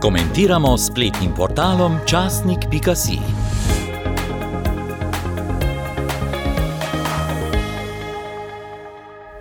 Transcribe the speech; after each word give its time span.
Komentiramo 0.00 0.78
spletnim 0.78 1.34
portalom 1.36 1.98
časnik.si. 2.08 3.18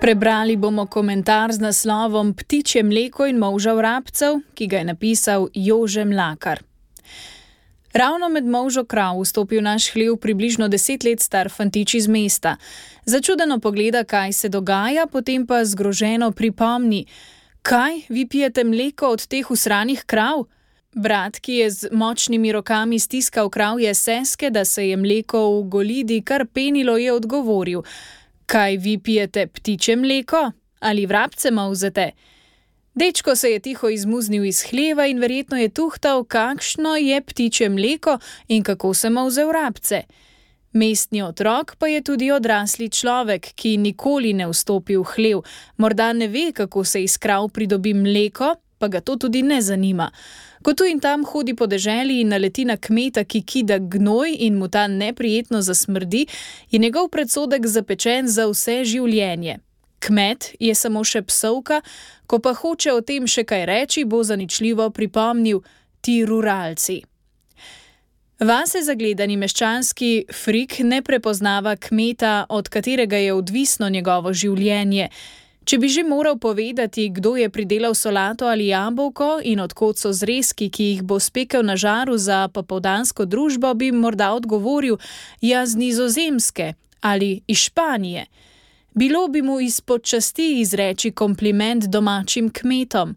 Prebrali 0.00 0.56
bomo 0.56 0.86
komentar 0.86 1.52
z 1.52 1.60
naslovom 1.60 2.34
Ptiče 2.34 2.82
mleko 2.82 3.26
in 3.26 3.38
moža 3.38 3.72
vrabcev, 3.72 4.40
ki 4.54 4.66
ga 4.66 4.76
je 4.76 4.84
napisal 4.84 5.48
Jože 5.54 6.04
Mlakar. 6.04 6.62
Ravno 7.92 8.28
med 8.28 8.44
možo 8.44 8.84
krav 8.84 9.20
vstopi 9.22 9.56
v 9.56 9.62
naš 9.62 9.92
hlev 9.92 10.16
približno 10.16 10.68
deset 10.68 11.04
let 11.04 11.22
star 11.22 11.50
fantič 11.50 11.94
iz 11.94 12.08
mesta. 12.08 12.56
Začudeno 13.04 13.60
pogleda, 13.60 14.04
kaj 14.04 14.32
se 14.32 14.48
dogaja, 14.48 15.06
potem 15.06 15.46
pa 15.46 15.64
zgroženo 15.64 16.32
pripomni: 16.32 17.06
Kaj, 17.62 18.00
vi 18.08 18.26
pijete 18.26 18.64
mleko 18.64 19.08
od 19.08 19.26
teh 19.26 19.50
usranih 19.50 20.04
krav? 20.06 20.44
Brat, 20.94 21.38
ki 21.38 21.52
je 21.52 21.70
z 21.70 21.88
močnimi 21.92 22.52
rokami 22.52 22.98
stiskal 22.98 23.50
kravje 23.50 23.94
seske, 23.94 24.50
da 24.50 24.64
se 24.64 24.88
je 24.88 24.96
mleko 24.96 25.60
v 25.60 25.68
golidi 25.68 26.22
kar 26.22 26.46
penilo, 26.46 26.96
je 26.96 27.12
odgovoril: 27.12 27.82
Kaj 28.46 28.76
vi 28.76 28.98
pijete 28.98 29.46
ptiče 29.46 29.96
mleko 29.96 30.50
ali 30.80 31.06
vrabce 31.06 31.50
mauzete? 31.50 32.10
Dečko 32.94 33.36
se 33.36 33.50
je 33.50 33.58
tiho 33.60 33.88
izmuznil 33.88 34.44
iz 34.44 34.62
hleva 34.70 35.06
in 35.06 35.18
verjetno 35.18 35.56
je 35.56 35.68
tuhtal, 35.68 36.24
kakšno 36.24 36.96
je 36.96 37.20
ptiče 37.20 37.68
mleko 37.68 38.18
in 38.48 38.62
kako 38.62 38.94
se 38.94 39.10
mauze 39.10 39.44
vrabce. 39.44 40.02
Mestni 40.72 41.22
otrok 41.22 41.76
pa 41.78 41.88
je 41.88 42.02
tudi 42.02 42.30
odrasli 42.32 42.90
človek, 42.90 43.52
ki 43.56 43.76
nikoli 43.76 44.34
ne 44.36 44.48
vstopi 44.50 44.96
v 44.96 45.04
hlev, 45.14 45.42
morda 45.76 46.12
ne 46.12 46.28
ve, 46.28 46.52
kako 46.52 46.84
se 46.84 47.02
iz 47.02 47.16
krav 47.18 47.48
pridobi 47.48 47.94
mleko, 47.94 48.54
pa 48.78 48.88
ga 48.88 49.00
to 49.00 49.16
tudi 49.16 49.42
ne 49.42 49.62
zanima. 49.62 50.10
Ko 50.62 50.74
tu 50.74 50.84
in 50.84 51.00
tam 51.00 51.24
hodi 51.24 51.54
po 51.54 51.66
deželi 51.66 52.20
in 52.20 52.28
naleti 52.28 52.64
na 52.64 52.76
kmeta, 52.76 53.24
ki 53.24 53.42
kida 53.42 53.78
gnoj 53.78 54.36
in 54.44 54.58
mu 54.58 54.68
ta 54.68 54.86
neprijetno 54.86 55.62
zasmrdi, 55.62 56.26
je 56.70 56.78
njegov 56.78 57.08
predsodek 57.08 57.66
zapečen 57.66 58.28
za 58.28 58.46
vse 58.46 58.84
življenje. 58.84 59.58
Kmet 59.98 60.52
je 60.60 60.74
samo 60.74 61.04
še 61.04 61.22
psovka, 61.26 61.80
ko 62.26 62.38
pa 62.38 62.54
hoče 62.54 62.92
o 62.92 63.00
tem 63.00 63.26
še 63.26 63.44
kaj 63.44 63.64
reči, 63.66 64.04
bo 64.04 64.22
zaničljivo 64.22 64.90
pripomnil: 64.90 65.62
Ti 66.00 66.24
ruralci. 66.24 67.02
Vase 68.38 68.84
zagledani 68.86 69.34
meščanski 69.34 70.28
frik 70.30 70.76
ne 70.86 71.00
prepoznava 71.02 71.72
kmeta, 71.76 72.46
od 72.48 72.68
katerega 72.70 73.18
je 73.18 73.32
odvisno 73.34 73.88
njegovo 73.90 74.30
življenje. 74.30 75.08
Če 75.66 75.78
bi 75.82 75.88
že 75.90 76.04
moral 76.06 76.38
povedati, 76.38 77.08
kdo 77.10 77.34
je 77.36 77.48
pridelal 77.50 77.96
solato 77.98 78.46
ali 78.46 78.68
jabolko 78.70 79.40
in 79.42 79.58
odkot 79.60 79.98
so 79.98 80.12
zrezki, 80.14 80.68
ki 80.70 80.84
jih 80.84 81.02
bo 81.02 81.18
spekel 81.18 81.66
na 81.66 81.74
žaru 81.74 82.14
za 82.14 82.46
popovdansko 82.54 83.26
družbo, 83.26 83.74
bi 83.74 83.90
morda 83.90 84.30
odgovoril: 84.38 85.00
Jaz 85.42 85.74
z 85.74 85.82
Nizozemske 85.82 86.74
ali 87.00 87.40
iz 87.46 87.66
Španije. 87.66 88.26
Bilo 88.94 89.26
bi 89.28 89.42
mu 89.42 89.58
izpod 89.60 90.06
časti 90.06 90.60
izreči 90.60 91.10
kompliment 91.10 91.90
domačim 91.90 92.52
kmetom. 92.54 93.16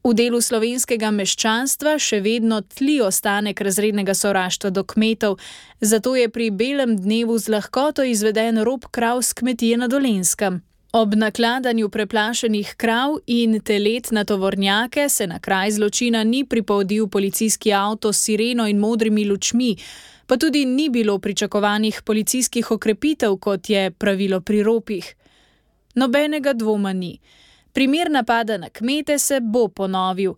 V 0.00 0.14
delu 0.16 0.38
slovenskega 0.40 1.10
meščanstva 1.12 1.98
še 2.00 2.22
vedno 2.24 2.62
tli 2.64 3.02
ostanek 3.04 3.60
razrednega 3.60 4.14
sovraštva 4.16 4.70
do 4.72 4.80
kmetov, 4.88 5.36
zato 5.80 6.14
je 6.16 6.30
pri 6.32 6.48
belem 6.50 6.94
dnevu 6.96 7.36
z 7.36 7.52
lahkoto 7.52 8.06
izveden 8.08 8.62
rob 8.64 8.86
krav 8.88 9.20
s 9.20 9.36
kmetije 9.36 9.76
na 9.76 9.88
Dolenskem. 9.92 10.62
Ob 10.96 11.12
nakladanju 11.14 11.90
preplašenih 11.92 12.72
krav 12.80 13.18
in 13.26 13.60
telet 13.60 14.08
na 14.10 14.24
tovornjake 14.24 15.04
se 15.08 15.26
na 15.26 15.38
kraj 15.38 15.76
zločina 15.76 16.24
ni 16.24 16.44
pripodil 16.44 17.06
policijski 17.06 17.72
avto 17.72 18.12
s 18.12 18.24
sireno 18.24 18.66
in 18.66 18.80
modrimi 18.80 19.26
lučmi, 19.28 19.76
pa 20.26 20.36
tudi 20.36 20.64
ni 20.64 20.88
bilo 20.88 21.18
pričakovanih 21.18 22.00
policijskih 22.02 22.70
okrepitev, 22.70 23.36
kot 23.36 23.70
je 23.70 23.90
pravilo 23.90 24.40
pri 24.40 24.62
ropih. 24.62 25.14
Nobenega 25.94 26.52
dvoma 26.52 26.92
ni. 26.92 27.18
Primer 27.72 28.10
napada 28.10 28.56
na 28.56 28.68
kmete 28.68 29.18
se 29.18 29.40
bo 29.40 29.68
ponovil. 29.68 30.34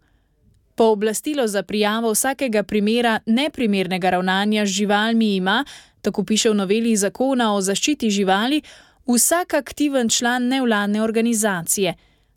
Pooblastilo 0.75 1.47
za 1.47 1.63
prijavo 1.63 2.13
vsakega 2.13 2.63
primera 2.63 3.21
neprimernega 3.27 4.11
ravnanja 4.11 4.67
z 4.67 4.69
živalmi 4.69 5.37
ima, 5.37 5.65
tako 6.03 6.25
piše 6.25 6.51
v 6.51 6.55
noveli 6.55 6.97
zakona 6.97 7.55
o 7.55 7.61
zaščiti 7.61 8.11
živali, 8.11 8.63
vsak 9.07 9.55
aktiven 9.55 10.09
član 10.09 10.49
nevladne 10.49 11.03
organizacije. 11.03 11.95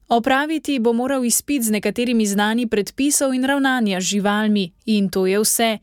Opraviti 0.09 0.79
bo 0.79 0.93
moral 0.93 1.25
izpit 1.25 1.63
z 1.63 1.71
nekaterimi 1.71 2.25
znani 2.25 2.67
predpisov 2.67 3.33
in 3.33 3.43
ravnanja 3.43 4.01
z 4.01 4.03
živalmi, 4.03 4.71
in 4.85 5.09
to 5.09 5.25
je 5.25 5.39
vse. 5.39 5.77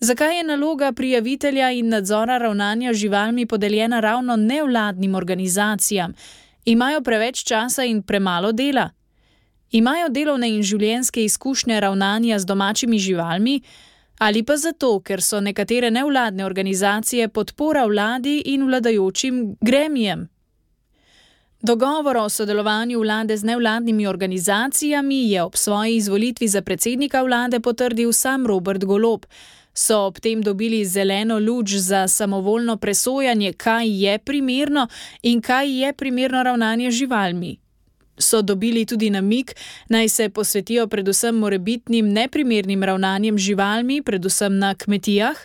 Zakaj 0.00 0.36
je 0.36 0.44
naloga 0.44 0.92
prijavitelja 0.92 1.70
in 1.70 1.88
nadzora 1.88 2.38
ravnanja 2.38 2.92
z 2.92 2.96
živalmi 2.96 3.46
podeljena 3.46 4.00
ravno 4.00 4.36
nevladnim 4.36 5.14
organizacijam? 5.14 6.14
Imajo 6.68 7.00
preveč 7.00 7.44
časa 7.48 7.84
in 7.88 8.02
premalo 8.02 8.52
dela? 8.52 8.90
Imajo 9.72 10.10
delovne 10.12 10.50
in 10.52 10.60
življenjske 10.60 11.22
izkušnje 11.24 11.78
ravnanja 11.80 12.38
z 12.38 12.44
domačimi 12.44 12.98
živalmi? 13.00 13.54
Ali 14.20 14.42
pa 14.44 14.56
zato, 14.60 14.98
ker 15.00 15.22
so 15.24 15.40
nekatere 15.40 15.88
nevladne 15.90 16.44
organizacije 16.44 17.28
podpora 17.28 17.86
vladi 17.88 18.42
in 18.52 18.66
vladajočim 18.68 19.56
gremijem? 19.64 20.26
Dogovor 21.62 22.16
o 22.16 22.28
sodelovanju 22.28 23.00
vlade 23.00 23.36
z 23.36 23.44
nevladnimi 23.44 24.06
organizacijami 24.06 25.30
je 25.30 25.42
ob 25.42 25.56
svoji 25.56 25.96
izvolitvi 25.96 26.48
za 26.48 26.62
predsednika 26.62 27.22
vlade 27.22 27.60
potrdil 27.60 28.12
sam 28.12 28.46
Robert 28.46 28.84
Golob 28.84 29.26
so 29.78 30.06
ob 30.06 30.18
tem 30.18 30.42
dobili 30.42 30.84
zeleno 30.84 31.38
luč 31.38 31.74
za 31.74 32.08
samovoljno 32.08 32.76
presojanje, 32.76 33.52
kaj 33.52 34.04
je 34.04 34.18
primerno 34.18 34.88
in 35.22 35.40
kaj 35.40 35.70
je 35.82 35.92
primerno 35.92 36.42
ravnanje 36.42 36.90
živalmi. 36.90 37.58
So 38.18 38.42
dobili 38.42 38.86
tudi 38.86 39.10
namik, 39.10 39.54
naj 39.88 40.08
se 40.08 40.28
posvetijo 40.28 40.86
predvsem 40.86 41.34
morebitnim 41.34 42.12
neprimernim 42.12 42.82
ravnanjem 42.82 43.38
živalmi, 43.38 44.02
predvsem 44.02 44.58
na 44.58 44.74
kmetijah? 44.74 45.36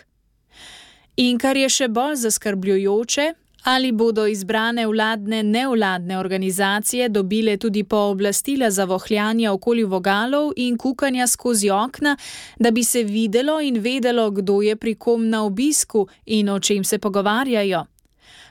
In 1.16 1.38
kar 1.38 1.56
je 1.56 1.68
še 1.68 1.88
bolj 1.88 2.16
zaskrbljujoče, 2.26 3.32
Ali 3.64 3.92
bodo 3.92 4.26
izbrane 4.26 4.86
vladne 4.86 5.42
nevladne 5.42 6.18
organizacije 6.18 7.08
dobile 7.08 7.56
tudi 7.56 7.84
pooblastila 7.84 8.70
za 8.70 8.84
vohljanje 8.84 9.50
okoli 9.50 9.84
vogalov 9.84 10.52
in 10.56 10.78
kukanja 10.78 11.26
skozi 11.26 11.70
okna, 11.70 12.16
da 12.58 12.70
bi 12.70 12.84
se 12.84 13.02
videlo 13.02 13.60
in 13.60 13.78
vedelo, 13.78 14.30
kdo 14.30 14.62
je 14.62 14.76
pri 14.76 14.94
kom 14.94 15.28
na 15.28 15.44
obisku 15.44 16.06
in 16.26 16.48
o 16.48 16.60
čem 16.60 16.84
se 16.84 16.98
pogovarjajo? 16.98 17.84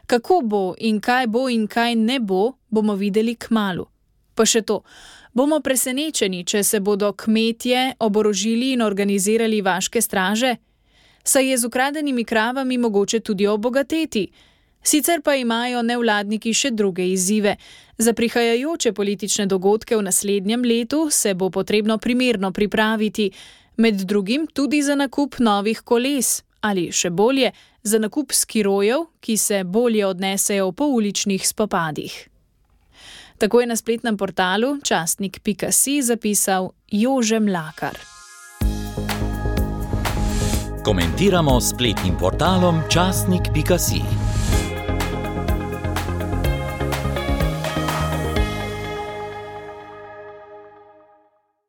Kako 0.07 0.41
bo 0.43 0.73
in 0.77 1.01
kaj 1.01 1.27
bo 1.27 1.49
in 1.49 1.67
kaj 1.67 1.95
ne 1.95 2.19
bo, 2.19 2.51
bomo 2.69 2.95
videli 2.95 3.35
k 3.35 3.49
malu. 3.49 3.85
Pa 4.35 4.45
še 4.45 4.61
to. 4.61 4.81
Bomo 5.33 5.59
presenečeni, 5.59 6.43
če 6.45 6.63
se 6.63 6.79
bodo 6.79 7.11
kmetje 7.13 7.93
oborožili 7.99 8.71
in 8.73 8.81
organizirali 8.81 9.61
vaške 9.61 10.01
straže? 10.01 10.55
Saj 11.23 11.49
je 11.49 11.57
z 11.57 11.65
ukradenimi 11.65 12.25
kravami 12.25 12.77
mogoče 12.77 13.19
tudi 13.19 13.47
obogateti. 13.47 14.27
Sicer 14.83 15.21
pa 15.21 15.35
imajo 15.35 15.81
nevladniki 15.81 16.53
še 16.53 16.71
druge 16.71 17.05
izzive. 17.07 17.55
Za 17.97 18.13
prihajajoče 18.13 18.93
politične 18.93 19.45
dogodke 19.45 19.95
v 19.97 20.03
naslednjem 20.03 20.65
letu 20.65 21.07
se 21.11 21.33
bo 21.33 21.49
potrebno 21.49 21.97
primerno 21.97 22.51
pripraviti, 22.51 23.31
med 23.77 23.95
drugim 23.95 24.47
tudi 24.53 24.81
za 24.81 24.95
nakup 24.95 25.39
novih 25.39 25.81
koles 25.81 26.43
ali 26.63 26.91
še 26.91 27.09
bolje, 27.09 27.51
za 27.83 27.99
nakup 27.99 28.31
skirojev, 28.31 29.09
ki 29.19 29.37
se 29.37 29.63
bolje 29.63 30.05
odnesejo 30.07 30.71
po 30.71 30.87
uličnih 30.87 31.47
spopadih. 31.47 32.13
Tako 33.37 33.61
je 33.61 33.67
na 33.67 33.75
spletnem 33.75 34.17
portalu 34.17 34.77
častnik.si 34.79 36.01
zapisal 36.01 36.71
Jože 36.87 37.39
Mlakar. 37.39 37.99
Komentiramo 40.83 41.59
spletnim 41.61 42.15
portalom 42.19 42.81
častnik.si. 42.89 44.01